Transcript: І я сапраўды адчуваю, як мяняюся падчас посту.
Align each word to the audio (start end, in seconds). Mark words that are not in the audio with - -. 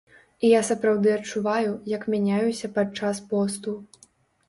І 0.47 0.49
я 0.53 0.61
сапраўды 0.69 1.11
адчуваю, 1.17 1.77
як 1.95 2.09
мяняюся 2.17 2.73
падчас 2.81 3.25
посту. 3.31 3.81